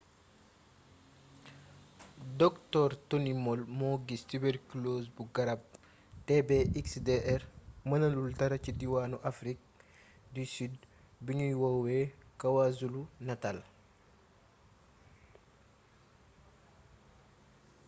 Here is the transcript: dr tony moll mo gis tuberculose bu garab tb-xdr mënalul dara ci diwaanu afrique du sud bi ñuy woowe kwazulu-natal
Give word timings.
dr 2.41 2.89
tony 3.09 3.33
moll 3.43 3.61
mo 3.79 3.91
gis 4.07 4.23
tuberculose 4.29 5.07
bu 5.15 5.23
garab 5.35 5.61
tb-xdr 6.27 7.41
mënalul 7.89 8.29
dara 8.39 8.57
ci 8.63 8.71
diwaanu 8.79 9.17
afrique 9.31 9.65
du 10.33 10.41
sud 10.55 10.73
bi 11.23 11.31
ñuy 11.37 11.53
woowe 11.61 11.97
kwazulu-natal 12.39 13.57